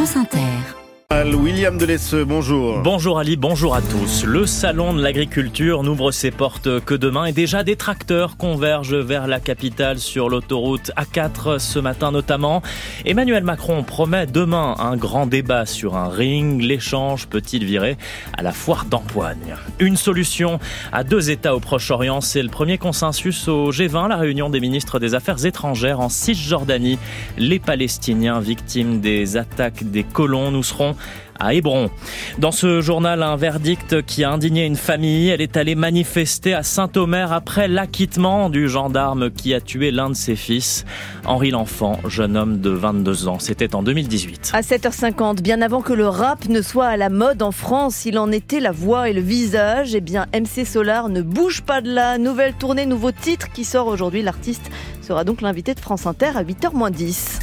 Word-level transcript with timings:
France 0.00 0.16
Inter. 0.16 0.79
William 1.22 1.76
Delesseux, 1.76 2.24
bonjour. 2.24 2.80
Bonjour 2.82 3.18
Ali, 3.18 3.36
bonjour 3.36 3.74
à 3.74 3.82
tous. 3.82 4.24
Le 4.24 4.46
salon 4.46 4.94
de 4.94 5.02
l'agriculture 5.02 5.82
n'ouvre 5.82 6.12
ses 6.12 6.30
portes 6.30 6.80
que 6.80 6.94
demain 6.94 7.26
et 7.26 7.32
déjà 7.32 7.62
des 7.62 7.76
tracteurs 7.76 8.38
convergent 8.38 8.94
vers 8.94 9.26
la 9.26 9.38
capitale 9.38 9.98
sur 9.98 10.30
l'autoroute 10.30 10.92
A4 10.96 11.58
ce 11.58 11.78
matin 11.78 12.10
notamment. 12.10 12.62
Emmanuel 13.04 13.44
Macron 13.44 13.82
promet 13.82 14.26
demain 14.26 14.76
un 14.78 14.96
grand 14.96 15.26
débat 15.26 15.66
sur 15.66 15.94
un 15.94 16.08
ring. 16.08 16.62
L'échange 16.62 17.26
peut-il 17.26 17.66
virer 17.66 17.98
à 18.32 18.42
la 18.42 18.52
foire 18.52 18.86
d'empoigne 18.86 19.56
Une 19.78 19.98
solution 19.98 20.58
à 20.90 21.04
deux 21.04 21.30
États 21.30 21.54
au 21.54 21.60
Proche-Orient, 21.60 22.22
c'est 22.22 22.42
le 22.42 22.48
premier 22.48 22.78
consensus 22.78 23.46
au 23.46 23.72
G20, 23.72 24.08
la 24.08 24.16
réunion 24.16 24.48
des 24.48 24.60
ministres 24.60 24.98
des 24.98 25.14
Affaires 25.14 25.44
étrangères 25.44 26.00
en 26.00 26.08
Cisjordanie. 26.08 26.98
Les 27.36 27.58
Palestiniens 27.58 28.40
victimes 28.40 29.00
des 29.00 29.36
attaques 29.36 29.84
des 29.84 30.02
colons, 30.02 30.50
nous 30.50 30.62
serons 30.62 30.96
à 31.40 31.54
Hébron. 31.54 31.90
Dans 32.38 32.52
ce 32.52 32.80
journal, 32.80 33.22
un 33.22 33.36
verdict 33.36 34.02
qui 34.02 34.24
a 34.24 34.30
indigné 34.30 34.64
une 34.66 34.76
famille. 34.76 35.28
Elle 35.28 35.40
est 35.40 35.56
allée 35.56 35.74
manifester 35.74 36.54
à 36.54 36.62
Saint-Omer 36.62 37.32
après 37.32 37.66
l'acquittement 37.66 38.50
du 38.50 38.68
gendarme 38.68 39.30
qui 39.30 39.54
a 39.54 39.60
tué 39.60 39.90
l'un 39.90 40.10
de 40.10 40.14
ses 40.14 40.36
fils. 40.36 40.84
Henri 41.24 41.50
L'Enfant, 41.50 41.98
jeune 42.06 42.36
homme 42.36 42.60
de 42.60 42.70
22 42.70 43.28
ans. 43.28 43.38
C'était 43.38 43.74
en 43.74 43.82
2018. 43.82 44.52
À 44.52 44.60
7h50, 44.60 45.40
bien 45.40 45.62
avant 45.62 45.80
que 45.80 45.92
le 45.92 46.08
rap 46.08 46.48
ne 46.48 46.62
soit 46.62 46.86
à 46.86 46.96
la 46.96 47.08
mode 47.08 47.42
en 47.42 47.52
France, 47.52 48.04
il 48.04 48.18
en 48.18 48.30
était 48.30 48.60
la 48.60 48.72
voix 48.72 49.08
et 49.08 49.12
le 49.12 49.20
visage. 49.20 49.94
Eh 49.94 50.00
bien, 50.00 50.26
MC 50.34 50.66
Solar 50.66 51.08
ne 51.08 51.22
bouge 51.22 51.62
pas 51.62 51.80
de 51.80 51.92
là. 51.92 52.18
Nouvelle 52.18 52.54
tournée, 52.54 52.86
nouveau 52.86 53.12
titre 53.12 53.50
qui 53.52 53.64
sort 53.64 53.86
aujourd'hui. 53.86 54.22
L'artiste 54.22 54.70
sera 55.02 55.24
donc 55.24 55.40
l'invité 55.40 55.74
de 55.74 55.80
France 55.80 56.06
Inter 56.06 56.32
à 56.36 56.44
8h 56.44 56.90
10. 56.90 57.38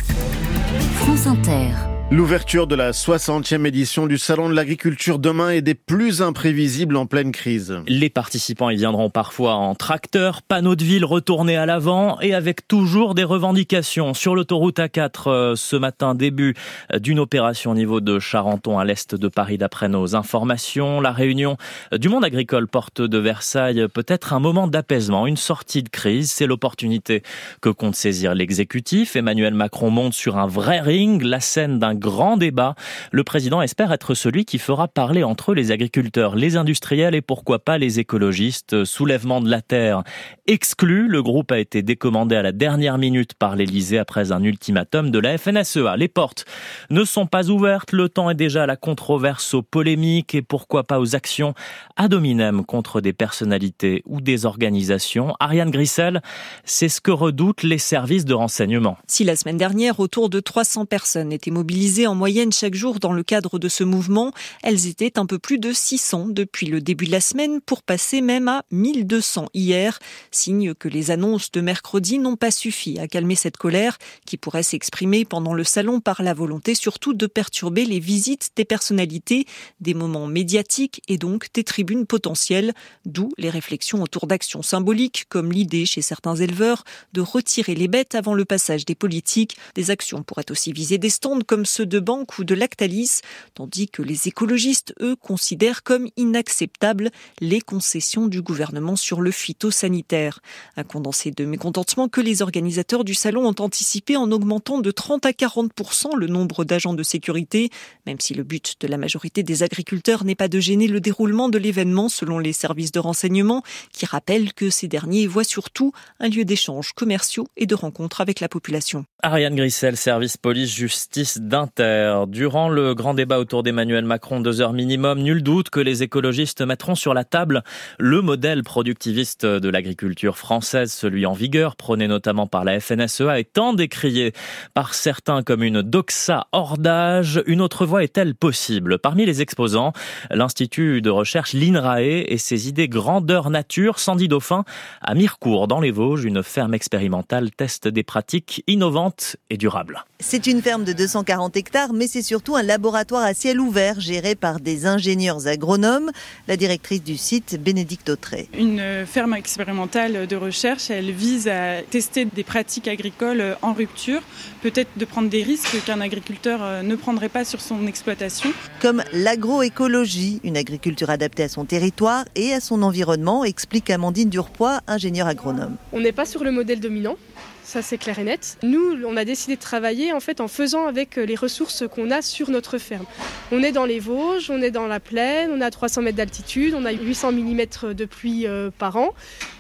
France 0.99 1.27
Inter. 1.27 1.96
L'ouverture 2.09 2.67
de 2.67 2.75
la 2.75 2.91
60e 2.91 3.65
édition 3.65 4.07
du 4.07 4.17
Salon 4.17 4.47
de 4.47 4.53
l'agriculture 4.53 5.19
demain 5.19 5.49
est 5.49 5.61
des 5.61 5.75
plus 5.75 6.21
imprévisibles 6.21 6.95
en 6.95 7.05
pleine 7.05 7.33
crise. 7.33 7.81
Les 7.85 8.09
participants 8.09 8.69
y 8.69 8.77
viendront 8.77 9.09
parfois 9.09 9.55
en 9.55 9.75
tracteur, 9.75 10.41
panneaux 10.41 10.77
de 10.77 10.85
ville 10.85 11.03
retournés 11.03 11.57
à 11.57 11.65
l'avant 11.65 12.17
et 12.21 12.33
avec 12.33 12.65
toujours 12.65 13.13
des 13.13 13.25
revendications. 13.25 14.13
Sur 14.13 14.35
l'autoroute 14.35 14.79
A4 14.79 15.23
euh, 15.27 15.55
ce 15.57 15.75
matin, 15.75 16.15
début 16.15 16.55
d'une 16.97 17.19
opération 17.19 17.71
au 17.71 17.75
niveau 17.75 17.99
de 17.99 18.19
Charenton 18.19 18.79
à 18.79 18.85
l'est 18.85 19.13
de 19.13 19.27
Paris 19.27 19.57
d'après 19.57 19.89
nos 19.89 20.15
informations. 20.15 21.01
La 21.01 21.11
réunion 21.11 21.57
du 21.91 22.07
monde 22.07 22.23
agricole 22.23 22.69
porte 22.69 23.01
de 23.01 23.17
Versailles 23.17 23.85
peut 23.93 24.05
être 24.07 24.31
un 24.31 24.39
moment 24.39 24.69
d'apaisement, 24.69 25.27
une 25.27 25.35
sortie 25.35 25.83
de 25.83 25.89
crise. 25.89 26.31
C'est 26.31 26.47
l'opportunité 26.47 27.21
que 27.59 27.67
compte 27.67 27.97
saisir 27.97 28.33
l'exécutif. 28.33 29.17
Emmanuel 29.17 29.55
Macron 29.55 29.89
monte 29.89 30.13
sur 30.13 30.37
un 30.37 30.47
vrai 30.47 30.79
ring, 30.79 31.21
la 31.21 31.41
scène 31.41 31.79
d'un 31.79 31.96
grand 31.97 32.37
débat. 32.37 32.75
Le 33.11 33.23
président 33.23 33.61
espère 33.61 33.91
être 33.91 34.13
celui 34.13 34.45
qui 34.45 34.59
fera 34.59 34.87
parler 34.87 35.23
entre 35.23 35.53
les 35.53 35.71
agriculteurs, 35.71 36.35
les 36.35 36.55
industriels 36.55 37.15
et 37.15 37.21
pourquoi 37.21 37.59
pas 37.59 37.77
les 37.77 37.99
écologistes. 37.99 38.85
Soulèvement 38.85 39.41
de 39.41 39.49
la 39.49 39.61
terre 39.61 40.03
exclu. 40.47 41.07
Le 41.07 41.21
groupe 41.21 41.51
a 41.51 41.59
été 41.59 41.81
décommandé 41.81 42.35
à 42.35 42.41
la 42.41 42.51
dernière 42.51 42.97
minute 42.97 43.33
par 43.33 43.55
l'Elysée 43.55 43.97
après 43.97 44.31
un 44.31 44.43
ultimatum 44.43 45.11
de 45.11 45.19
la 45.19 45.37
FNSEA. 45.37 45.97
Les 45.97 46.07
portes 46.07 46.45
ne 46.89 47.03
sont 47.03 47.25
pas 47.25 47.49
ouvertes. 47.49 47.91
Le 47.91 48.09
temps 48.09 48.29
est 48.29 48.35
déjà 48.35 48.63
à 48.63 48.65
la 48.65 48.75
controverse, 48.75 49.53
aux 49.53 49.61
polémiques 49.61 50.35
et 50.35 50.41
pourquoi 50.41 50.83
pas 50.83 50.99
aux 50.99 51.15
actions 51.15 51.53
ad 51.95 52.13
hominem 52.13 52.65
contre 52.65 53.01
des 53.01 53.13
personnalités 53.13 54.03
ou 54.05 54.21
des 54.21 54.45
organisations. 54.45 55.35
Ariane 55.39 55.71
Grissel, 55.71 56.21
c'est 56.63 56.89
ce 56.89 57.01
que 57.01 57.11
redoutent 57.11 57.63
les 57.63 57.77
services 57.77 58.25
de 58.25 58.33
renseignement. 58.33 58.97
Si 59.07 59.23
la 59.23 59.35
semaine 59.35 59.57
dernière, 59.57 59.99
autour 59.99 60.29
de 60.29 60.39
300 60.39 60.85
personnes 60.85 61.31
étaient 61.31 61.51
mobilisées 61.51 61.86
en 62.05 62.15
moyenne 62.15 62.51
chaque 62.51 62.75
jour 62.75 62.99
dans 62.99 63.13
le 63.13 63.23
cadre 63.23 63.59
de 63.59 63.69
ce 63.69 63.83
mouvement. 63.83 64.33
Elles 64.61 64.87
étaient 64.87 65.17
un 65.17 65.25
peu 65.25 65.39
plus 65.39 65.57
de 65.57 65.71
600 65.71 66.27
depuis 66.29 66.67
le 66.67 66.81
début 66.81 67.05
de 67.05 67.11
la 67.11 67.21
semaine 67.21 67.61
pour 67.61 67.81
passer 67.81 68.21
même 68.21 68.47
à 68.47 68.63
1200 68.71 69.47
hier. 69.53 69.99
Signe 70.31 70.73
que 70.73 70.89
les 70.89 71.11
annonces 71.11 71.49
de 71.51 71.61
mercredi 71.61 72.19
n'ont 72.19 72.35
pas 72.35 72.51
suffi 72.51 72.99
à 72.99 73.07
calmer 73.07 73.35
cette 73.35 73.57
colère 73.57 73.97
qui 74.25 74.37
pourrait 74.37 74.63
s'exprimer 74.63 75.23
pendant 75.23 75.53
le 75.53 75.63
salon 75.63 76.01
par 76.01 76.21
la 76.23 76.33
volonté 76.33 76.75
surtout 76.75 77.13
de 77.13 77.25
perturber 77.25 77.85
les 77.85 77.99
visites 77.99 78.49
des 78.55 78.65
personnalités, 78.65 79.45
des 79.79 79.93
moments 79.93 80.27
médiatiques 80.27 81.01
et 81.07 81.17
donc 81.17 81.47
des 81.53 81.63
tribunes 81.63 82.05
potentielles, 82.05 82.73
d'où 83.05 83.31
les 83.37 83.49
réflexions 83.49 84.03
autour 84.03 84.27
d'actions 84.27 84.61
symboliques 84.61 85.25
comme 85.29 85.51
l'idée 85.51 85.85
chez 85.85 86.01
certains 86.01 86.35
éleveurs 86.35 86.83
de 87.13 87.21
retirer 87.21 87.75
les 87.75 87.87
bêtes 87.87 88.15
avant 88.15 88.33
le 88.33 88.45
passage 88.45 88.85
des 88.85 88.95
politiques. 88.95 89.57
Des 89.75 89.89
actions 89.89 90.23
pourraient 90.23 90.51
aussi 90.51 90.73
viser 90.73 90.97
des 90.97 91.09
stands 91.09 91.39
comme 91.45 91.65
de 91.81 91.99
Banque 91.99 92.37
ou 92.39 92.43
de 92.43 92.55
Lactalis, 92.55 93.21
tandis 93.53 93.87
que 93.87 94.01
les 94.01 94.27
écologistes, 94.27 94.93
eux, 95.01 95.15
considèrent 95.15 95.83
comme 95.83 96.07
inacceptables 96.17 97.11
les 97.41 97.61
concessions 97.61 98.27
du 98.27 98.41
gouvernement 98.41 98.95
sur 98.95 99.21
le 99.21 99.31
phytosanitaire. 99.31 100.39
Un 100.75 100.83
condensé 100.83 101.31
de 101.31 101.45
mécontentement 101.45 102.07
que 102.07 102.21
les 102.21 102.41
organisateurs 102.41 103.03
du 103.03 103.13
salon 103.13 103.45
ont 103.47 103.55
anticipé 103.59 104.17
en 104.17 104.31
augmentant 104.31 104.79
de 104.79 104.91
30 104.91 105.25
à 105.25 105.31
40% 105.31 106.15
le 106.15 106.27
nombre 106.27 106.65
d'agents 106.65 106.93
de 106.93 107.03
sécurité, 107.03 107.69
même 108.05 108.19
si 108.19 108.33
le 108.33 108.43
but 108.43 108.75
de 108.79 108.87
la 108.87 108.97
majorité 108.97 109.43
des 109.43 109.63
agriculteurs 109.63 110.23
n'est 110.23 110.35
pas 110.35 110.47
de 110.47 110.59
gêner 110.59 110.87
le 110.87 110.99
déroulement 110.99 111.49
de 111.49 111.57
l'événement 111.57 112.09
selon 112.09 112.39
les 112.39 112.53
services 112.53 112.91
de 112.91 112.99
renseignement, 112.99 113.63
qui 113.91 114.05
rappellent 114.05 114.53
que 114.53 114.69
ces 114.69 114.87
derniers 114.87 115.27
voient 115.27 115.43
surtout 115.43 115.91
un 116.19 116.29
lieu 116.29 116.45
d'échanges 116.45 116.93
commerciaux 116.93 117.47
et 117.57 117.65
de 117.65 117.75
rencontres 117.75 118.21
avec 118.21 118.39
la 118.39 118.49
population. 118.49 119.05
Ariane 119.21 119.55
Grissel, 119.55 119.97
service 119.97 120.37
police-justice 120.37 121.39
Durant 121.77 122.69
le 122.69 122.93
grand 122.93 123.13
débat 123.13 123.39
autour 123.39 123.63
d'Emmanuel 123.63 124.05
Macron, 124.05 124.39
deux 124.39 124.61
heures 124.61 124.73
minimum, 124.73 125.19
nul 125.19 125.43
doute 125.43 125.69
que 125.69 125.79
les 125.79 126.03
écologistes 126.03 126.61
mettront 126.61 126.95
sur 126.95 127.13
la 127.13 127.23
table 127.23 127.63
le 127.99 128.21
modèle 128.21 128.63
productiviste 128.63 129.45
de 129.45 129.69
l'agriculture 129.69 130.37
française, 130.37 130.91
celui 130.91 131.25
en 131.25 131.33
vigueur, 131.33 131.75
prôné 131.75 132.07
notamment 132.07 132.47
par 132.47 132.63
la 132.63 132.79
FNSEA, 132.79 133.39
étant 133.39 133.73
décrié 133.73 134.33
par 134.73 134.93
certains 134.93 135.43
comme 135.43 135.63
une 135.63 135.81
doxa 135.81 136.47
hors 136.51 136.77
d'âge. 136.77 137.41
Une 137.47 137.61
autre 137.61 137.85
voie 137.85 138.03
est-elle 138.03 138.35
possible? 138.35 138.99
Parmi 138.99 139.25
les 139.25 139.41
exposants, 139.41 139.93
l'Institut 140.31 141.01
de 141.01 141.09
recherche 141.09 141.53
l'INRAE 141.53 142.01
et 142.01 142.37
ses 142.37 142.69
idées 142.69 142.87
grandeur 142.87 143.49
nature, 143.49 143.99
Sandy 143.99 144.27
Dauphin, 144.27 144.63
à 145.01 145.15
Mirecourt, 145.15 145.67
dans 145.67 145.79
les 145.79 145.91
Vosges, 145.91 146.23
une 146.23 146.43
ferme 146.43 146.73
expérimentale 146.73 147.51
teste 147.51 147.87
des 147.87 148.03
pratiques 148.03 148.63
innovantes 148.67 149.35
et 149.49 149.57
durables. 149.57 150.05
C'est 150.19 150.47
une 150.47 150.61
ferme 150.61 150.83
de 150.83 150.93
240 150.93 151.56
hectares, 151.57 151.93
mais 151.93 152.07
c'est 152.07 152.21
surtout 152.21 152.55
un 152.55 152.63
laboratoire 152.63 153.23
à 153.23 153.33
ciel 153.33 153.59
ouvert 153.59 153.99
géré 153.99 154.35
par 154.35 154.59
des 154.59 154.85
ingénieurs 154.85 155.47
agronomes. 155.47 156.11
La 156.47 156.55
directrice 156.55 157.03
du 157.03 157.17
site, 157.17 157.61
Bénédicte 157.61 158.09
Autré. 158.09 158.47
Une 158.57 159.05
ferme 159.05 159.33
expérimentale 159.33 160.27
de 160.27 160.35
recherche, 160.35 160.89
elle 160.89 161.11
vise 161.11 161.47
à 161.47 161.81
tester 161.81 162.25
des 162.25 162.43
pratiques 162.43 162.87
agricoles 162.87 163.57
en 163.61 163.73
rupture, 163.73 164.21
peut-être 164.61 164.89
de 164.97 165.05
prendre 165.05 165.29
des 165.29 165.43
risques 165.43 165.83
qu'un 165.85 166.01
agriculteur 166.01 166.59
euh, 166.61 166.81
ne 166.83 166.95
prendrait 166.95 167.29
pas 167.29 167.45
sur 167.45 167.61
son 167.61 167.87
exploitation. 167.87 168.51
Comme 168.81 169.03
l'agroécologie, 169.13 170.39
une 170.43 170.57
agriculture 170.57 171.09
adaptée 171.09 171.43
à 171.43 171.49
son 171.49 171.65
territoire 171.65 172.25
et 172.35 172.53
à 172.53 172.59
son 172.59 172.83
environnement, 172.83 173.43
explique 173.43 173.89
Amandine 173.89 174.29
Durpois, 174.29 174.81
ingénieure 174.87 175.27
agronome. 175.27 175.75
On 175.91 175.99
n'est 175.99 176.11
pas 176.11 176.25
sur 176.25 176.43
le 176.43 176.51
modèle 176.51 176.79
dominant 176.79 177.17
ça 177.67 177.81
c'est 177.81 177.97
clair 177.97 178.17
et 178.17 178.23
net. 178.23 178.57
Nous, 178.63 179.03
on 179.05 179.17
a 179.17 179.25
décidé 179.25 179.57
de 179.57 179.61
travailler 179.61 180.13
en 180.13 180.21
fait 180.21 180.39
en 180.39 180.47
faisant 180.47 180.87
avec 180.87 181.17
euh, 181.17 181.25
les 181.25 181.35
ressources 181.35 181.83
qu'on 181.85 182.11
a 182.11 182.21
sur 182.21 182.49
notre 182.49 182.77
ferme. 182.77 183.05
On 183.51 183.61
est 183.61 183.73
dans 183.73 183.85
les 183.85 183.99
Vosges, 183.99 184.49
on 184.49 184.61
est 184.61 184.71
dans 184.71 184.87
la 184.87 185.01
plaine, 185.01 185.51
on 185.53 185.59
a 185.59 185.69
300 185.69 186.01
mètres 186.01 186.17
d'altitude, 186.17 186.73
on 186.75 186.85
a 186.85 186.93
800 186.93 187.33
mm 187.33 187.93
de 187.93 188.05
pluie 188.05 188.47
euh, 188.47 188.71
par 188.77 188.95
an. 188.95 189.13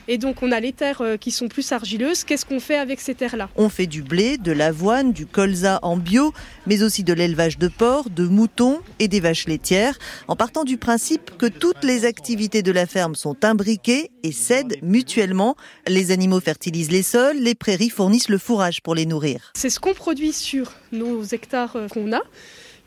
Et 0.07 0.17
donc 0.17 0.41
on 0.41 0.51
a 0.51 0.59
les 0.59 0.71
terres 0.71 1.01
euh, 1.01 1.17
qui 1.17 1.31
sont 1.31 1.47
plus 1.47 1.71
argileuses. 1.71 2.23
Qu'est-ce 2.23 2.45
qu'on 2.45 2.59
fait 2.59 2.77
avec 2.77 3.01
ces 3.01 3.15
terres-là? 3.15 3.49
On 3.55 3.69
fait 3.69 3.87
du 3.87 4.03
blé, 4.03 4.37
de 4.37 4.51
l'avoine, 4.51 5.11
du 5.11 5.25
colza 5.25 5.79
en 5.81 5.97
bio, 5.97 6.33
mais 6.65 6.83
aussi 6.83 7.03
de 7.03 7.13
l'élevage 7.13 7.57
de 7.57 7.67
porcs, 7.67 8.09
de 8.09 8.25
moutons 8.27 8.79
et 8.99 9.07
des 9.07 9.19
vaches 9.19 9.47
laitières, 9.47 9.97
en 10.27 10.35
partant 10.35 10.63
du 10.63 10.77
principe 10.77 11.37
que 11.37 11.45
toutes 11.45 11.83
les 11.83 12.05
activités 12.05 12.63
de 12.63 12.71
la 12.71 12.85
ferme 12.85 13.15
sont 13.15 13.43
imbriquées 13.43 14.11
et 14.23 14.31
s'aident 14.31 14.77
mutuellement. 14.81 15.55
Les 15.87 16.11
animaux 16.11 16.39
fertilisent 16.39 16.91
les 16.91 17.03
sols, 17.03 17.37
les 17.37 17.55
prairies 17.55 17.89
fournissent 17.89 18.29
le 18.29 18.37
fourrage 18.37 18.81
pour 18.81 18.95
les 18.95 19.05
nourrir. 19.05 19.51
C'est 19.55 19.69
ce 19.69 19.79
qu'on 19.79 19.93
produit 19.93 20.33
sur 20.33 20.73
nos 20.91 21.23
hectares 21.23 21.75
euh, 21.75 21.87
qu'on 21.87 22.13
a 22.13 22.21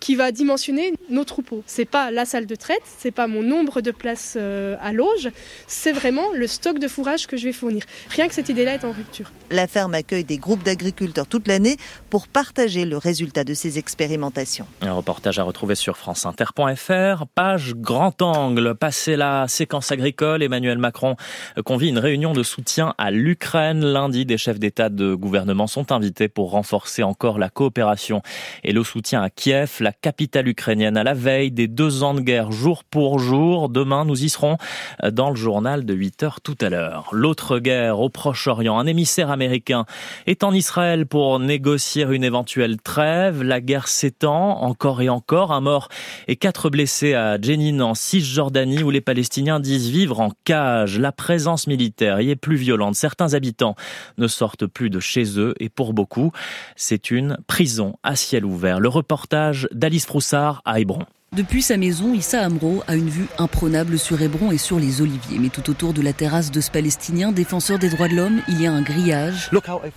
qui 0.00 0.16
va 0.16 0.32
dimensionner 0.32 0.92
nos 1.10 1.24
troupeaux. 1.24 1.62
C'est 1.66 1.84
pas 1.84 2.10
la 2.10 2.24
salle 2.24 2.46
de 2.46 2.54
traite, 2.54 2.82
c'est 2.98 3.10
pas 3.10 3.26
mon 3.26 3.42
nombre 3.42 3.80
de 3.80 3.90
places 3.90 4.34
euh, 4.36 4.76
à 4.80 4.92
l'auge, 4.92 5.28
c'est 5.66 5.92
vraiment 5.92 6.32
le 6.34 6.46
stock 6.46 6.78
de 6.78 6.88
fourrage 6.88 7.26
que 7.26 7.36
je 7.36 7.44
vais 7.44 7.52
fournir. 7.52 7.84
Rien 8.08 8.26
que 8.28 8.34
cette 8.34 8.48
idée-là 8.48 8.74
est 8.74 8.84
en 8.84 8.92
rupture. 8.92 9.30
La 9.50 9.66
ferme 9.66 9.94
accueille 9.94 10.24
des 10.24 10.38
groupes 10.38 10.62
d'agriculteurs 10.62 11.26
toute 11.26 11.48
l'année 11.48 11.76
pour 12.08 12.28
partager 12.28 12.84
le 12.84 12.96
résultat 12.96 13.44
de 13.44 13.54
ces 13.54 13.78
expérimentations. 13.78 14.66
Un 14.80 14.92
reportage 14.92 15.38
à 15.38 15.42
retrouver 15.42 15.74
sur 15.74 15.96
franceinter.fr, 15.96 17.26
page 17.34 17.74
grand 17.74 18.22
angle. 18.22 18.74
Passé 18.74 19.16
la 19.16 19.48
séquence 19.48 19.92
agricole, 19.92 20.42
Emmanuel 20.42 20.78
Macron 20.78 21.16
convie 21.64 21.88
une 21.88 21.98
réunion 21.98 22.32
de 22.32 22.42
soutien 22.42 22.94
à 22.96 23.10
l'Ukraine. 23.10 23.84
Lundi, 23.84 24.24
des 24.24 24.38
chefs 24.38 24.58
d'État 24.58 24.88
de 24.88 25.14
gouvernement 25.14 25.66
sont 25.66 25.92
invités 25.92 26.28
pour 26.28 26.50
renforcer 26.52 27.02
encore 27.02 27.38
la 27.38 27.50
coopération 27.50 28.22
et 28.64 28.72
le 28.72 28.84
soutien 28.84 29.22
à 29.22 29.30
Kiev. 29.30 29.78
La 29.80 29.89
la 29.90 29.94
capitale 30.02 30.46
ukrainienne 30.46 30.96
à 30.96 31.02
la 31.02 31.14
veille 31.14 31.50
des 31.50 31.66
deux 31.66 32.04
ans 32.04 32.14
de 32.14 32.20
guerre 32.20 32.52
jour 32.52 32.84
pour 32.84 33.18
jour. 33.18 33.68
Demain, 33.68 34.04
nous 34.04 34.22
y 34.22 34.28
serons 34.28 34.56
dans 35.02 35.30
le 35.30 35.34
journal 35.34 35.84
de 35.84 35.94
8 35.94 36.22
heures 36.22 36.40
tout 36.40 36.54
à 36.60 36.68
l'heure. 36.68 37.08
L'autre 37.10 37.58
guerre 37.58 37.98
au 37.98 38.08
Proche-Orient, 38.08 38.78
un 38.78 38.86
émissaire 38.86 39.32
américain 39.32 39.86
est 40.28 40.44
en 40.44 40.52
Israël 40.52 41.06
pour 41.06 41.40
négocier 41.40 42.06
une 42.08 42.22
éventuelle 42.22 42.80
trêve. 42.80 43.42
La 43.42 43.60
guerre 43.60 43.88
s'étend 43.88 44.62
encore 44.62 45.02
et 45.02 45.08
encore. 45.08 45.50
Un 45.50 45.60
mort 45.60 45.88
et 46.28 46.36
quatre 46.36 46.70
blessés 46.70 47.14
à 47.14 47.40
Jenin 47.40 47.80
en 47.80 47.94
Cisjordanie 47.94 48.84
où 48.84 48.90
les 48.90 49.00
Palestiniens 49.00 49.58
disent 49.58 49.90
vivre 49.90 50.20
en 50.20 50.30
cage. 50.44 51.00
La 51.00 51.10
présence 51.10 51.66
militaire 51.66 52.20
y 52.20 52.30
est 52.30 52.36
plus 52.36 52.54
violente. 52.54 52.94
Certains 52.94 53.34
habitants 53.34 53.74
ne 54.18 54.28
sortent 54.28 54.66
plus 54.66 54.88
de 54.88 55.00
chez 55.00 55.36
eux 55.40 55.54
et 55.58 55.68
pour 55.68 55.94
beaucoup, 55.94 56.30
c'est 56.76 57.10
une 57.10 57.38
prison 57.48 57.96
à 58.04 58.14
ciel 58.14 58.44
ouvert. 58.44 58.78
Le 58.78 58.88
reportage 58.88 59.68
d'Alice 59.80 60.06
Froussard 60.06 60.62
à 60.64 60.78
Hébron. 60.78 61.04
Depuis 61.36 61.62
sa 61.62 61.76
maison, 61.76 62.12
Issa 62.12 62.42
Amro 62.44 62.82
a 62.88 62.96
une 62.96 63.08
vue 63.08 63.28
imprenable 63.38 64.00
sur 64.00 64.20
Hébron 64.20 64.50
et 64.50 64.58
sur 64.58 64.80
les 64.80 65.00
oliviers. 65.00 65.38
Mais 65.38 65.48
tout 65.48 65.70
autour 65.70 65.92
de 65.92 66.02
la 66.02 66.12
terrasse 66.12 66.50
de 66.50 66.60
ce 66.60 66.72
Palestinien, 66.72 67.30
défenseur 67.30 67.78
des 67.78 67.88
droits 67.88 68.08
de 68.08 68.16
l'homme, 68.16 68.42
il 68.48 68.60
y 68.60 68.66
a 68.66 68.72
un 68.72 68.82
grillage. 68.82 69.48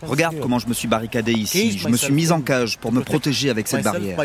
Regarde 0.03 0.35
comment 0.39 0.59
je 0.59 0.67
me 0.67 0.75
suis 0.75 0.87
barricadé 0.87 1.31
ici. 1.31 1.75
Je 1.79 1.87
me 1.87 1.97
suis 1.97 2.13
mis 2.13 2.31
en 2.31 2.39
cage 2.41 2.77
pour 2.77 2.91
me 2.91 3.01
protéger 3.01 3.49
avec 3.49 3.67
cette 3.67 3.83
barrière. 3.83 4.15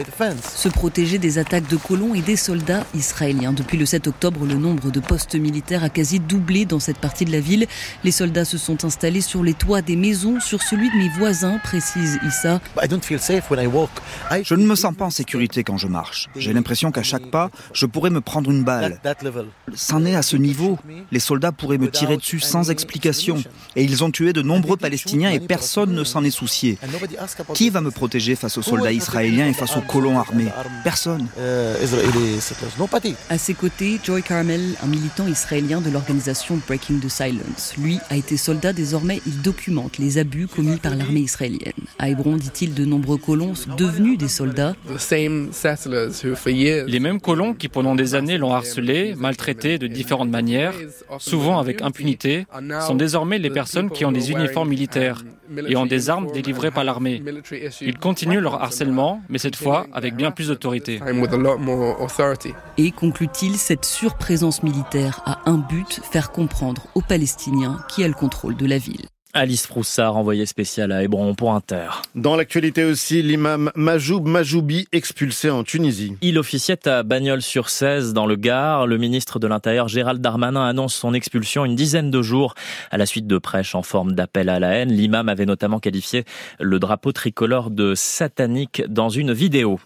Se 0.54 0.68
protéger 0.68 1.16
des 1.16 1.38
attaques 1.38 1.66
de 1.66 1.76
colons 1.76 2.14
et 2.14 2.20
des 2.20 2.36
soldats 2.36 2.84
israéliens. 2.94 3.54
Depuis 3.54 3.78
le 3.78 3.86
7 3.86 4.06
octobre, 4.06 4.44
le 4.44 4.56
nombre 4.56 4.90
de 4.90 5.00
postes 5.00 5.34
militaires 5.34 5.84
a 5.84 5.88
quasi 5.88 6.20
doublé 6.20 6.66
dans 6.66 6.78
cette 6.78 6.98
partie 6.98 7.24
de 7.24 7.32
la 7.32 7.40
ville. 7.40 7.66
Les 8.04 8.12
soldats 8.12 8.44
se 8.44 8.58
sont 8.58 8.84
installés 8.84 9.22
sur 9.22 9.42
les 9.42 9.54
toits 9.54 9.80
des 9.80 9.96
maisons, 9.96 10.40
sur 10.40 10.62
celui 10.62 10.90
de 10.90 10.96
mes 10.96 11.08
voisins, 11.08 11.58
précise 11.64 12.18
Issa. 12.28 12.60
Je 14.42 14.54
ne 14.54 14.66
me 14.66 14.74
sens 14.74 14.94
pas 14.94 15.06
en 15.06 15.10
sécurité 15.10 15.64
quand 15.64 15.78
je 15.78 15.86
marche. 15.86 16.28
J'ai 16.36 16.52
l'impression 16.52 16.92
à 16.98 17.02
chaque 17.02 17.30
pas, 17.30 17.50
je 17.72 17.86
pourrais 17.86 18.10
me 18.10 18.20
prendre 18.20 18.50
une 18.50 18.64
balle. 18.64 19.00
C'en 19.74 20.04
est 20.04 20.14
à 20.14 20.22
ce 20.22 20.36
niveau. 20.36 20.78
Les 21.10 21.20
soldats 21.20 21.52
pourraient 21.52 21.78
me 21.78 21.90
tirer 21.90 22.16
dessus 22.16 22.40
sans 22.40 22.70
explication. 22.70 23.42
Et 23.76 23.84
ils 23.84 24.04
ont 24.04 24.10
tué 24.10 24.32
de 24.32 24.42
nombreux 24.42 24.76
Palestiniens 24.76 25.30
et 25.30 25.40
personne 25.40 25.92
ne 25.92 26.04
s'en 26.04 26.24
est 26.24 26.30
soucié. 26.30 26.78
Qui 27.54 27.70
va 27.70 27.80
me 27.80 27.90
protéger 27.90 28.34
face 28.34 28.58
aux 28.58 28.62
soldats 28.62 28.92
israéliens 28.92 29.46
et 29.46 29.52
face 29.52 29.76
aux 29.76 29.82
colons 29.82 30.18
armés? 30.18 30.48
Personne. 30.84 31.26
À 33.30 33.38
ses 33.38 33.54
côtés, 33.54 34.00
Joy 34.02 34.22
Carmel, 34.22 34.74
un 34.82 34.86
militant 34.86 35.26
israélien 35.26 35.80
de 35.80 35.90
l'organisation 35.90 36.60
Breaking 36.66 36.98
the 36.98 37.08
Silence. 37.08 37.74
Lui 37.78 37.98
a 38.10 38.16
été 38.16 38.36
soldat, 38.36 38.72
désormais 38.72 39.20
il 39.26 39.40
documente 39.42 39.98
les 39.98 40.18
abus 40.18 40.46
commis 40.46 40.76
par 40.76 40.94
l'armée 40.94 41.20
israélienne. 41.20 41.72
À 41.98 42.08
Hébron, 42.08 42.36
dit-il, 42.36 42.74
de 42.74 42.84
nombreux 42.84 43.18
colons 43.18 43.54
sont 43.54 43.74
devenus 43.74 44.18
des 44.18 44.28
soldats. 44.28 44.74
Les 46.88 47.00
mêmes 47.00 47.20
colons 47.20 47.52
qui 47.52 47.68
pendant 47.68 47.94
des 47.94 48.14
années 48.14 48.38
l'ont 48.38 48.54
harcelé, 48.54 49.14
maltraité 49.14 49.76
de 49.78 49.86
différentes 49.86 50.30
manières, 50.30 50.72
souvent 51.18 51.58
avec 51.58 51.82
impunité, 51.82 52.46
sont 52.80 52.94
désormais 52.94 53.38
les 53.38 53.50
personnes 53.50 53.90
qui 53.90 54.06
ont 54.06 54.12
des 54.12 54.30
uniformes 54.30 54.70
militaires 54.70 55.22
et 55.68 55.76
ont 55.76 55.84
des 55.84 56.08
armes 56.08 56.32
délivrées 56.32 56.70
par 56.70 56.84
l'armée. 56.84 57.22
Ils 57.82 57.98
continuent 57.98 58.40
leur 58.40 58.62
harcèlement, 58.62 59.20
mais 59.28 59.36
cette 59.36 59.56
fois 59.56 59.86
avec 59.92 60.16
bien 60.16 60.30
plus 60.30 60.48
d'autorité. 60.48 60.98
Et 62.78 62.90
conclut-il, 62.90 63.58
cette 63.58 63.84
surprésence 63.84 64.62
militaire 64.62 65.20
a 65.26 65.42
un 65.44 65.58
but, 65.58 66.00
faire 66.10 66.32
comprendre 66.32 66.86
aux 66.94 67.02
Palestiniens 67.02 67.84
qui 67.90 68.02
a 68.02 68.08
le 68.08 68.14
contrôle 68.14 68.56
de 68.56 68.64
la 68.64 68.78
ville. 68.78 69.04
Alice 69.38 69.68
Froussard, 69.68 70.16
envoyée 70.16 70.46
spéciale 70.46 70.90
à 70.90 71.04
Hébron 71.04 71.32
pour 71.32 71.54
Inter. 71.54 72.02
Dans 72.16 72.34
l'actualité 72.34 72.82
aussi, 72.82 73.22
l'imam 73.22 73.70
Majoub 73.76 74.26
Majoubi 74.26 74.88
expulsé 74.90 75.48
en 75.48 75.62
Tunisie. 75.62 76.16
Il 76.22 76.40
officiait 76.40 76.88
à 76.88 77.04
Bagnols-sur-Cèze 77.04 78.12
dans 78.12 78.26
le 78.26 78.34
Gard. 78.34 78.88
Le 78.88 78.98
ministre 78.98 79.38
de 79.38 79.46
l'Intérieur 79.46 79.86
Gérald 79.86 80.20
Darmanin 80.20 80.66
annonce 80.66 80.96
son 80.96 81.14
expulsion 81.14 81.64
une 81.64 81.76
dizaine 81.76 82.10
de 82.10 82.20
jours 82.20 82.56
à 82.90 82.98
la 82.98 83.06
suite 83.06 83.28
de 83.28 83.38
prêches 83.38 83.76
en 83.76 83.84
forme 83.84 84.10
d'appel 84.10 84.48
à 84.48 84.58
la 84.58 84.70
haine. 84.70 84.90
L'imam 84.90 85.28
avait 85.28 85.46
notamment 85.46 85.78
qualifié 85.78 86.24
le 86.58 86.80
drapeau 86.80 87.12
tricolore 87.12 87.70
de 87.70 87.94
satanique 87.94 88.82
dans 88.88 89.08
une 89.08 89.32
vidéo. 89.32 89.78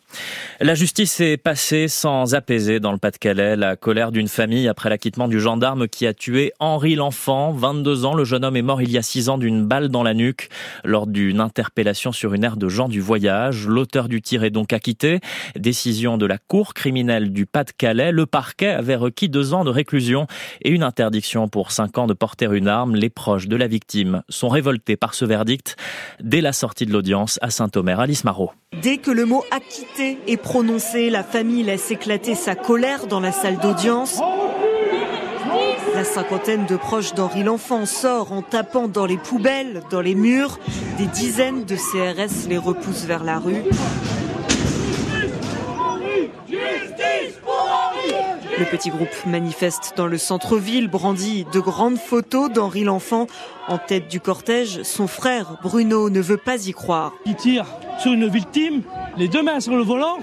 La 0.60 0.74
justice 0.74 1.20
est 1.20 1.36
passée 1.36 1.88
sans 1.88 2.34
apaiser 2.34 2.80
dans 2.80 2.92
le 2.92 2.98
Pas-de-Calais 2.98 3.56
la 3.56 3.76
colère 3.76 4.12
d'une 4.12 4.28
famille 4.28 4.66
après 4.66 4.88
l'acquittement 4.88 5.28
du 5.28 5.40
gendarme 5.40 5.88
qui 5.88 6.06
a 6.06 6.14
tué 6.14 6.54
Henri 6.58 6.94
L'Enfant, 6.94 7.52
22 7.52 8.06
ans. 8.06 8.14
Le 8.14 8.24
jeune 8.24 8.46
homme 8.46 8.56
est 8.56 8.62
mort 8.62 8.80
il 8.80 8.90
y 8.90 8.96
a 8.96 9.02
six 9.02 9.28
ans 9.28 9.41
d'une 9.42 9.66
balle 9.66 9.88
dans 9.88 10.02
la 10.02 10.14
nuque 10.14 10.48
lors 10.84 11.06
d'une 11.06 11.40
interpellation 11.40 12.12
sur 12.12 12.32
une 12.32 12.44
aire 12.44 12.56
de 12.56 12.68
gens 12.68 12.88
du 12.88 13.00
voyage. 13.00 13.66
L'auteur 13.66 14.08
du 14.08 14.22
tir 14.22 14.44
est 14.44 14.50
donc 14.50 14.72
acquitté. 14.72 15.20
Décision 15.56 16.16
de 16.16 16.26
la 16.26 16.38
Cour 16.38 16.74
criminelle 16.74 17.32
du 17.32 17.44
Pas-de-Calais. 17.44 18.12
Le 18.12 18.26
parquet 18.26 18.68
avait 18.68 18.96
requis 18.96 19.28
deux 19.28 19.52
ans 19.52 19.64
de 19.64 19.70
réclusion 19.70 20.26
et 20.62 20.70
une 20.70 20.82
interdiction 20.82 21.48
pour 21.48 21.72
cinq 21.72 21.98
ans 21.98 22.06
de 22.06 22.14
porter 22.14 22.46
une 22.52 22.68
arme. 22.68 22.94
Les 22.94 23.10
proches 23.10 23.48
de 23.48 23.56
la 23.56 23.66
victime 23.66 24.22
sont 24.28 24.48
révoltés 24.48 24.96
par 24.96 25.14
ce 25.14 25.24
verdict 25.24 25.76
dès 26.20 26.40
la 26.40 26.52
sortie 26.52 26.86
de 26.86 26.92
l'audience 26.92 27.38
à 27.42 27.50
Saint-Omer. 27.50 27.98
Alice 27.98 28.24
Marot. 28.24 28.52
Dès 28.80 28.98
que 28.98 29.10
le 29.10 29.26
mot 29.26 29.44
acquitté 29.50 30.18
est 30.26 30.36
prononcé, 30.36 31.10
la 31.10 31.22
famille 31.22 31.62
laisse 31.62 31.90
éclater 31.90 32.34
sa 32.34 32.54
colère 32.54 33.06
dans 33.06 33.20
la 33.20 33.32
salle 33.32 33.58
d'audience. 33.58 34.20
La 36.02 36.08
cinquantaine 36.08 36.66
de 36.66 36.74
proches 36.74 37.14
d'Henri 37.14 37.44
L'Enfant 37.44 37.86
sort 37.86 38.32
en 38.32 38.42
tapant 38.42 38.88
dans 38.88 39.06
les 39.06 39.16
poubelles, 39.16 39.82
dans 39.88 40.00
les 40.00 40.16
murs. 40.16 40.58
Des 40.98 41.06
dizaines 41.06 41.64
de 41.64 41.76
CRS 41.76 42.48
les 42.48 42.58
repoussent 42.58 43.04
vers 43.04 43.22
la 43.22 43.38
rue. 43.38 43.62
Le 48.58 48.64
petit 48.68 48.90
groupe 48.90 49.14
manifeste 49.26 49.92
dans 49.96 50.08
le 50.08 50.18
centre-ville, 50.18 50.88
brandit 50.88 51.46
de 51.52 51.60
grandes 51.60 51.98
photos 51.98 52.50
d'Henri 52.50 52.82
L'Enfant. 52.82 53.28
En 53.68 53.78
tête 53.78 54.08
du 54.08 54.18
cortège, 54.18 54.82
son 54.82 55.06
frère 55.06 55.58
Bruno 55.62 56.10
ne 56.10 56.20
veut 56.20 56.36
pas 56.36 56.66
y 56.66 56.72
croire. 56.72 57.12
Il 57.26 57.36
tire 57.36 57.66
sur 58.00 58.12
une 58.12 58.26
victime, 58.26 58.82
les 59.16 59.28
deux 59.28 59.44
mains 59.44 59.60
sur 59.60 59.76
le 59.76 59.84
volant, 59.84 60.18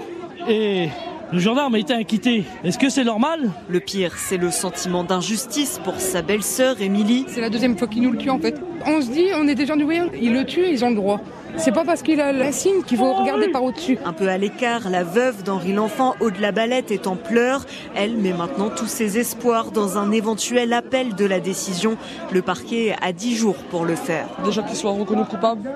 et 0.46 0.90
le 1.32 1.38
gendarme 1.38 1.74
a 1.74 1.78
été 1.78 1.92
inquiété. 1.92 2.44
Est-ce 2.64 2.78
que 2.78 2.88
c'est 2.88 3.04
normal? 3.04 3.50
Le 3.68 3.80
pire, 3.80 4.16
c'est 4.16 4.36
le 4.36 4.50
sentiment 4.50 5.04
d'injustice 5.04 5.80
pour 5.84 6.00
sa 6.00 6.22
belle-sœur 6.22 6.80
Émilie. 6.80 7.24
C'est 7.28 7.40
la 7.40 7.50
deuxième 7.50 7.78
fois 7.78 7.88
qu'il 7.88 8.02
nous 8.02 8.10
le 8.10 8.18
tue 8.18 8.30
en 8.30 8.38
fait. 8.38 8.60
On 8.86 9.00
se 9.02 9.10
dit, 9.10 9.26
on 9.36 9.46
est 9.46 9.54
des 9.54 9.66
gens 9.66 9.76
du 9.76 9.84
voyage, 9.84 10.08
ils 10.20 10.32
le 10.32 10.44
tuent, 10.44 10.68
ils 10.68 10.84
ont 10.84 10.90
le 10.90 10.96
droit. 10.96 11.20
C'est 11.56 11.72
pas 11.72 11.84
parce 11.84 12.02
qu'il 12.02 12.20
a 12.20 12.32
l'insigne 12.32 12.82
qu'il 12.86 12.96
faut 12.96 13.12
regarder 13.12 13.48
par 13.48 13.64
au-dessus. 13.64 13.98
Un 14.04 14.12
peu 14.12 14.28
à 14.28 14.38
l'écart, 14.38 14.88
la 14.88 15.02
veuve 15.02 15.42
d'Henri 15.42 15.72
L'Enfant, 15.72 16.14
Aude 16.20 16.38
la 16.40 16.52
Balette, 16.52 16.90
est 16.90 17.06
en 17.06 17.16
pleurs. 17.16 17.66
Elle 17.96 18.16
met 18.16 18.32
maintenant 18.32 18.70
tous 18.70 18.86
ses 18.86 19.18
espoirs 19.18 19.72
dans 19.72 19.98
un 19.98 20.12
éventuel 20.12 20.72
appel 20.72 21.14
de 21.14 21.24
la 21.24 21.40
décision. 21.40 21.96
Le 22.30 22.40
parquet 22.40 22.94
a 23.02 23.12
10 23.12 23.36
jours 23.36 23.56
pour 23.70 23.84
le 23.84 23.96
faire. 23.96 24.26
Déjà 24.44 24.62
qu'il 24.62 24.76
soit 24.76 24.92
reconnu 24.92 25.24
coupable, 25.24 25.68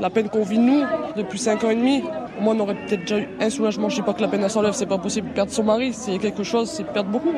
la 0.00 0.10
peine 0.10 0.28
qu'on 0.28 0.42
vit 0.42 0.58
nous 0.58 0.82
depuis 1.16 1.38
5 1.38 1.62
ans 1.64 1.70
et 1.70 1.76
demi, 1.76 2.02
moi 2.40 2.54
on 2.56 2.60
aurait 2.60 2.76
peut-être 2.86 3.02
déjà 3.02 3.18
eu 3.18 3.28
un 3.38 3.50
soulagement. 3.50 3.88
Je 3.88 3.96
sais 3.96 4.02
pas 4.02 4.14
que 4.14 4.22
la 4.22 4.28
peine 4.28 4.48
s'enlève, 4.48 4.72
c'est 4.72 4.86
pas 4.86 4.98
possible. 4.98 5.28
Perdre 5.34 5.52
son 5.52 5.62
mari, 5.62 5.92
c'est 5.92 6.18
quelque 6.18 6.42
chose, 6.42 6.70
c'est 6.70 6.84
perdre 6.84 7.10
beaucoup. 7.10 7.32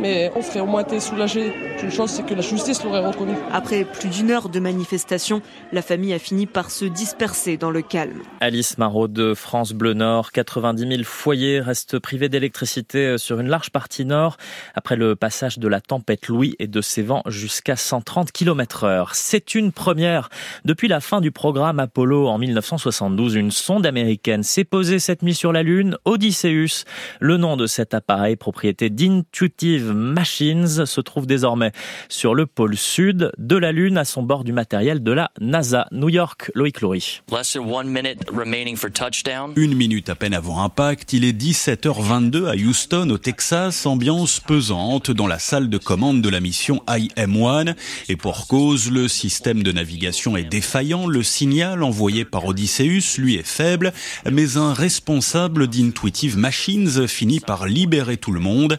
Mais 0.00 0.32
on 0.34 0.42
serait 0.42 0.60
au 0.60 0.66
moins 0.66 0.82
été 0.82 0.98
soulagé. 0.98 1.52
Une 1.82 1.92
chose, 1.92 2.10
c'est 2.10 2.24
que 2.24 2.34
la 2.34 2.40
justice 2.40 2.82
l'aurait 2.82 3.06
reconnu. 3.06 3.34
Après 3.52 3.84
plus 3.84 4.08
d'une 4.08 4.30
heure 4.30 4.48
de 4.48 4.60
manifestation, 4.64 5.42
la 5.72 5.82
famille 5.82 6.14
a 6.14 6.18
fini 6.18 6.46
par 6.46 6.70
se 6.70 6.86
disperser 6.86 7.58
dans 7.58 7.70
le 7.70 7.82
calme. 7.82 8.22
Alice 8.40 8.78
Marot 8.78 9.08
de 9.08 9.34
France 9.34 9.72
Bleu 9.72 9.92
Nord, 9.92 10.32
90 10.32 10.88
000 10.88 11.02
foyers 11.04 11.60
restent 11.60 11.98
privés 11.98 12.30
d'électricité 12.30 13.18
sur 13.18 13.38
une 13.40 13.48
large 13.48 13.70
partie 13.70 14.06
nord 14.06 14.38
après 14.74 14.96
le 14.96 15.16
passage 15.16 15.58
de 15.58 15.68
la 15.68 15.82
tempête 15.82 16.28
Louis 16.28 16.56
et 16.58 16.66
de 16.66 16.80
ses 16.80 17.02
vents 17.02 17.22
jusqu'à 17.26 17.76
130 17.76 18.32
km 18.32 18.84
heure. 18.84 19.14
C'est 19.14 19.54
une 19.54 19.70
première. 19.70 20.30
Depuis 20.64 20.88
la 20.88 21.00
fin 21.00 21.20
du 21.20 21.30
programme 21.30 21.78
Apollo 21.78 22.26
en 22.28 22.38
1972, 22.38 23.34
une 23.34 23.50
sonde 23.50 23.84
américaine 23.84 24.42
s'est 24.42 24.64
posée 24.64 24.98
cette 24.98 25.22
nuit 25.22 25.34
sur 25.34 25.52
la 25.52 25.62
Lune, 25.62 25.98
Odysseus. 26.06 26.84
Le 27.20 27.36
nom 27.36 27.58
de 27.58 27.66
cet 27.66 27.92
appareil, 27.92 28.36
propriété 28.36 28.88
d'Intuitive 28.88 29.92
Machines, 29.92 30.86
se 30.86 31.00
trouve 31.02 31.26
désormais 31.26 31.72
sur 32.08 32.34
le 32.34 32.46
pôle 32.46 32.76
sud 32.78 33.30
de 33.36 33.56
la 33.56 33.72
Lune 33.72 33.98
à 33.98 34.06
son 34.06 34.22
bord 34.22 34.42
du 34.42 34.53
matériel 34.54 35.02
de 35.02 35.12
la 35.12 35.30
NASA. 35.40 35.86
New 35.92 36.08
York, 36.08 36.50
Loïc 36.54 36.80
Loury. 36.80 37.20
Une 39.56 39.74
minute 39.74 40.08
à 40.08 40.14
peine 40.14 40.34
avant 40.34 40.62
impact, 40.62 41.12
il 41.12 41.24
est 41.24 41.32
17h22 41.32 42.46
à 42.46 42.54
Houston, 42.54 43.10
au 43.10 43.18
Texas, 43.18 43.86
ambiance 43.86 44.40
pesante 44.40 45.10
dans 45.10 45.26
la 45.26 45.38
salle 45.38 45.68
de 45.68 45.78
commande 45.78 46.22
de 46.22 46.28
la 46.28 46.40
mission 46.40 46.82
IM-1. 46.86 47.74
Et 48.08 48.16
pour 48.16 48.46
cause, 48.46 48.90
le 48.90 49.08
système 49.08 49.62
de 49.62 49.72
navigation 49.72 50.36
est 50.36 50.44
défaillant, 50.44 51.06
le 51.06 51.22
signal 51.22 51.82
envoyé 51.82 52.24
par 52.24 52.44
Odysseus, 52.46 53.18
lui, 53.18 53.36
est 53.36 53.46
faible, 53.46 53.92
mais 54.30 54.56
un 54.56 54.72
responsable 54.72 55.68
d'Intuitive 55.68 56.38
Machines 56.38 57.06
finit 57.06 57.40
par 57.40 57.66
libérer 57.66 58.16
tout 58.16 58.32
le 58.32 58.40
monde. 58.40 58.78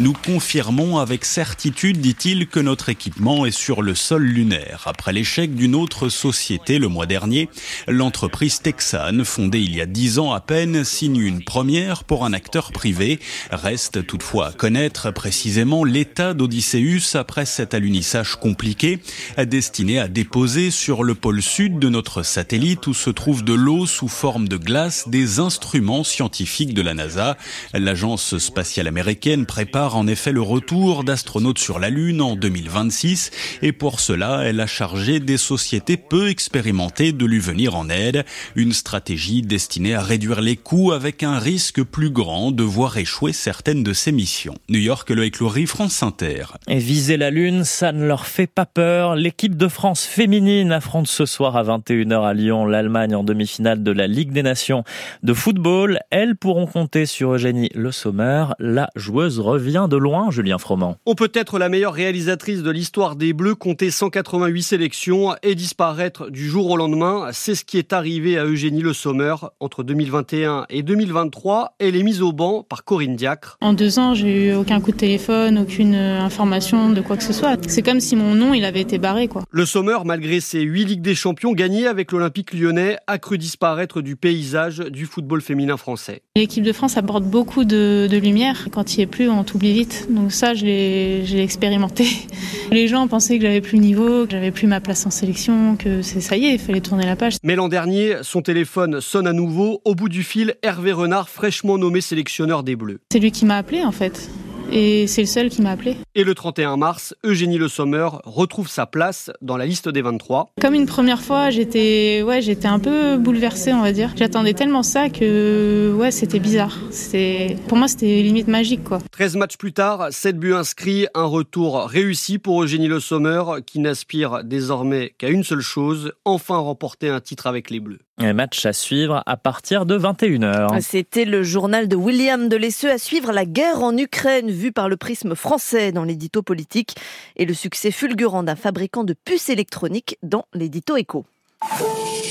Nous 0.00 0.12
confirmons 0.12 0.98
avec 0.98 1.24
certitude, 1.24 1.98
dit-il, 2.00 2.48
que 2.48 2.58
notre 2.58 2.88
équipement 2.88 3.46
est 3.46 3.52
sur 3.52 3.82
le 3.82 3.94
sol 3.94 4.24
lunaire. 4.24 4.82
Après 4.86 5.12
l'échec 5.12 5.54
d'une 5.54 5.76
autre 5.76 6.08
société 6.08 6.80
le 6.80 6.88
mois 6.88 7.06
dernier, 7.06 7.48
l'entreprise 7.86 8.60
Texan, 8.60 9.24
fondée 9.24 9.60
il 9.60 9.76
y 9.76 9.80
a 9.80 9.86
dix 9.86 10.18
ans 10.18 10.32
à 10.32 10.40
peine, 10.40 10.82
signe 10.82 11.20
une 11.20 11.44
première 11.44 12.02
pour 12.02 12.24
un 12.24 12.32
acteur 12.32 12.72
privé. 12.72 13.20
Reste 13.52 14.04
toutefois 14.06 14.48
à 14.48 14.52
connaître 14.52 15.12
précisément 15.12 15.84
l'état 15.84 16.34
d'Odysseus 16.34 17.14
après 17.14 17.46
cet 17.46 17.74
alunissage 17.74 18.34
compliqué, 18.34 18.98
destiné 19.38 20.00
à 20.00 20.08
déposer 20.08 20.72
sur 20.72 21.04
le 21.04 21.14
pôle 21.14 21.42
sud 21.42 21.78
de 21.78 21.88
notre 21.88 22.24
satellite 22.24 22.88
où 22.88 22.94
se 22.94 23.10
trouve 23.10 23.44
de 23.44 23.54
l'eau 23.54 23.86
sous 23.86 24.08
forme 24.08 24.48
de 24.48 24.56
glace 24.56 25.08
des 25.08 25.38
instruments 25.38 26.02
scientifiques 26.02 26.74
de 26.74 26.82
la 26.82 26.94
NASA. 26.94 27.36
L'agence 27.72 28.15
spatiale 28.16 28.88
américaine 28.88 29.46
prépare 29.46 29.96
en 29.96 30.06
effet 30.06 30.32
le 30.32 30.42
retour 30.42 31.04
d'astronautes 31.04 31.58
sur 31.58 31.78
la 31.78 31.90
Lune 31.90 32.20
en 32.20 32.36
2026 32.36 33.30
et 33.62 33.72
pour 33.72 34.00
cela, 34.00 34.42
elle 34.44 34.60
a 34.60 34.66
chargé 34.66 35.20
des 35.20 35.36
sociétés 35.36 35.96
peu 35.96 36.28
expérimentées 36.28 37.12
de 37.12 37.24
lui 37.24 37.38
venir 37.38 37.76
en 37.76 37.88
aide. 37.88 38.24
Une 38.54 38.72
stratégie 38.72 39.42
destinée 39.42 39.94
à 39.94 40.02
réduire 40.02 40.40
les 40.40 40.56
coûts 40.56 40.92
avec 40.92 41.22
un 41.22 41.38
risque 41.38 41.82
plus 41.82 42.10
grand 42.10 42.52
de 42.52 42.62
voir 42.62 42.96
échouer 42.96 43.32
certaines 43.32 43.82
de 43.82 43.92
ses 43.92 44.12
missions. 44.12 44.54
New 44.68 44.80
York, 44.80 45.10
le 45.10 45.30
Laurie, 45.40 45.66
France 45.66 46.02
Inter. 46.02 46.44
Et 46.68 46.78
viser 46.78 47.16
la 47.16 47.30
Lune, 47.30 47.64
ça 47.64 47.92
ne 47.92 48.06
leur 48.06 48.26
fait 48.26 48.46
pas 48.46 48.66
peur. 48.66 49.16
L'équipe 49.16 49.56
de 49.56 49.68
France 49.68 50.04
féminine 50.04 50.72
affronte 50.72 51.08
ce 51.08 51.26
soir 51.26 51.56
à 51.56 51.64
21h 51.64 52.24
à 52.24 52.32
Lyon 52.32 52.66
l'Allemagne 52.66 53.14
en 53.14 53.24
demi-finale 53.24 53.82
de 53.82 53.90
la 53.90 54.06
Ligue 54.06 54.32
des 54.32 54.42
Nations 54.42 54.84
de 55.22 55.34
football. 55.34 55.98
Elles 56.10 56.36
pourront 56.36 56.66
compter 56.66 57.06
sur 57.06 57.34
Eugénie 57.34 57.70
Le 57.74 57.92
Sommer. 58.06 58.46
La 58.60 58.88
joueuse 58.94 59.40
revient 59.40 59.88
de 59.90 59.96
loin, 59.96 60.30
Julien 60.30 60.58
Froment. 60.58 60.96
On 61.06 61.16
peut 61.16 61.32
être 61.34 61.58
la 61.58 61.68
meilleure 61.68 61.92
réalisatrice 61.92 62.62
de 62.62 62.70
l'histoire 62.70 63.16
des 63.16 63.32
Bleus, 63.32 63.56
compter 63.56 63.90
188 63.90 64.62
sélections 64.62 65.34
et 65.42 65.56
disparaître 65.56 66.30
du 66.30 66.48
jour 66.48 66.70
au 66.70 66.76
lendemain. 66.76 67.30
C'est 67.32 67.56
ce 67.56 67.64
qui 67.64 67.78
est 67.78 67.92
arrivé 67.92 68.38
à 68.38 68.44
Eugénie 68.44 68.82
Le 68.82 68.92
Sommer 68.92 69.34
entre 69.58 69.82
2021 69.82 70.66
et 70.70 70.84
2023. 70.84 71.74
Elle 71.80 71.96
est 71.96 72.04
mise 72.04 72.22
au 72.22 72.30
banc 72.30 72.62
par 72.62 72.84
Corinne 72.84 73.16
Diacre. 73.16 73.58
En 73.60 73.72
deux 73.72 73.98
ans, 73.98 74.14
j'ai 74.14 74.50
eu 74.50 74.54
aucun 74.54 74.80
coup 74.80 74.92
de 74.92 74.96
téléphone, 74.96 75.58
aucune 75.58 75.96
information 75.96 76.90
de 76.90 77.00
quoi 77.00 77.16
que 77.16 77.24
ce 77.24 77.32
soit. 77.32 77.56
C'est 77.66 77.82
comme 77.82 77.98
si 77.98 78.14
mon 78.14 78.36
nom, 78.36 78.54
il 78.54 78.64
avait 78.64 78.82
été 78.82 78.98
barré, 78.98 79.26
quoi. 79.26 79.42
Le 79.50 79.66
Sommer, 79.66 79.98
malgré 80.04 80.38
ses 80.38 80.60
huit 80.60 80.84
Ligues 80.84 81.02
des 81.02 81.16
Champions 81.16 81.54
gagnées 81.54 81.88
avec 81.88 82.12
l'Olympique 82.12 82.54
lyonnais, 82.54 82.98
a 83.08 83.18
cru 83.18 83.36
disparaître 83.36 84.00
du 84.00 84.14
paysage 84.14 84.78
du 84.78 85.06
football 85.06 85.40
féminin 85.40 85.76
français. 85.76 86.22
L'équipe 86.36 86.62
de 86.62 86.72
France 86.72 86.96
apporte 86.96 87.24
beaucoup 87.24 87.64
de, 87.64 87.95
lumière. 88.20 88.68
Quand 88.72 88.94
il 88.94 88.98
n'y 88.98 89.02
est 89.04 89.06
plus, 89.06 89.28
on 89.28 89.44
t'oublie 89.44 89.72
vite. 89.72 90.06
Donc 90.10 90.32
ça, 90.32 90.54
je 90.54 90.64
l'ai 90.64 91.42
expérimenté. 91.42 92.06
Les 92.70 92.88
gens 92.88 93.06
pensaient 93.08 93.36
que 93.38 93.42
j'avais 93.42 93.60
plus 93.60 93.76
le 93.76 93.82
niveau, 93.82 94.26
que 94.26 94.32
j'avais 94.32 94.50
plus 94.50 94.66
ma 94.66 94.80
place 94.80 95.06
en 95.06 95.10
sélection, 95.10 95.76
que 95.76 96.02
c'est 96.02 96.20
ça 96.20 96.36
y 96.36 96.46
est, 96.46 96.54
il 96.54 96.58
fallait 96.58 96.80
tourner 96.80 97.06
la 97.06 97.16
page. 97.16 97.36
Mais 97.42 97.54
l'an 97.56 97.68
dernier, 97.68 98.16
son 98.22 98.42
téléphone 98.42 99.00
sonne 99.00 99.26
à 99.26 99.32
nouveau. 99.32 99.80
Au 99.84 99.94
bout 99.94 100.08
du 100.08 100.22
fil, 100.22 100.54
Hervé 100.62 100.92
Renard, 100.92 101.28
fraîchement 101.28 101.78
nommé 101.78 102.00
sélectionneur 102.00 102.62
des 102.62 102.76
Bleus. 102.76 103.00
C'est 103.12 103.18
lui 103.18 103.30
qui 103.30 103.44
m'a 103.44 103.56
appelé 103.56 103.84
en 103.84 103.92
fait. 103.92 104.28
Et 104.72 105.06
c'est 105.06 105.22
le 105.22 105.26
seul 105.26 105.48
qui 105.48 105.62
m'a 105.62 105.70
appelé. 105.70 105.96
Et 106.14 106.24
le 106.24 106.34
31 106.34 106.76
mars, 106.76 107.14
Eugénie 107.24 107.58
Le 107.58 107.68
Sommer 107.68 108.08
retrouve 108.24 108.68
sa 108.68 108.86
place 108.86 109.30
dans 109.40 109.56
la 109.56 109.66
liste 109.66 109.88
des 109.88 110.02
23. 110.02 110.50
Comme 110.60 110.74
une 110.74 110.86
première 110.86 111.20
fois, 111.20 111.50
j'étais 111.50 112.22
ouais, 112.24 112.42
j'étais 112.42 112.68
un 112.68 112.78
peu 112.78 113.16
bouleversée, 113.16 113.72
on 113.72 113.82
va 113.82 113.92
dire. 113.92 114.12
J'attendais 114.16 114.54
tellement 114.54 114.82
ça 114.82 115.08
que 115.08 115.94
ouais, 115.96 116.10
c'était 116.10 116.38
bizarre. 116.38 116.76
C'était 116.90 117.56
pour 117.68 117.78
moi, 117.78 117.88
c'était 117.88 118.22
limite 118.22 118.48
magique 118.48 118.84
quoi. 118.84 118.98
13 119.12 119.36
matchs 119.36 119.56
plus 119.56 119.72
tard, 119.72 120.08
7 120.10 120.38
buts 120.38 120.54
inscrits, 120.54 121.06
un 121.14 121.24
retour 121.24 121.86
réussi 121.86 122.38
pour 122.38 122.62
Eugénie 122.62 122.88
Le 122.88 123.00
Sommer 123.00 123.42
qui 123.66 123.80
n'aspire 123.80 124.44
désormais 124.44 125.14
qu'à 125.18 125.28
une 125.28 125.44
seule 125.44 125.60
chose, 125.60 126.12
enfin 126.24 126.56
remporter 126.58 127.08
un 127.08 127.20
titre 127.20 127.46
avec 127.46 127.70
les 127.70 127.80
Bleus. 127.80 127.98
Un 128.18 128.32
match 128.32 128.64
à 128.64 128.72
suivre 128.72 129.22
à 129.26 129.36
partir 129.36 129.84
de 129.84 129.98
21h. 129.98 130.80
C'était 130.80 131.26
le 131.26 131.42
journal 131.42 131.86
de 131.86 131.96
William 131.96 132.48
Delesseux 132.48 132.90
à 132.90 132.96
suivre 132.96 133.30
la 133.30 133.44
guerre 133.44 133.82
en 133.82 133.94
Ukraine 133.94 134.50
vue 134.50 134.72
par 134.72 134.88
le 134.88 134.96
prisme 134.96 135.34
français 135.34 135.92
dans 135.92 136.04
l'édito 136.04 136.40
politique 136.40 136.96
et 137.36 137.44
le 137.44 137.52
succès 137.52 137.90
fulgurant 137.90 138.42
d'un 138.42 138.56
fabricant 138.56 139.04
de 139.04 139.12
puces 139.12 139.50
électroniques 139.50 140.16
dans 140.22 140.46
l'édito 140.54 140.96
éco. 140.96 141.26